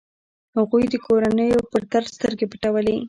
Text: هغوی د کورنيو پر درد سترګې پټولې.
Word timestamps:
هغوی 0.57 0.83
د 0.89 0.95
کورنيو 1.05 1.67
پر 1.71 1.81
درد 1.91 2.07
سترګې 2.15 2.45
پټولې. 2.51 2.97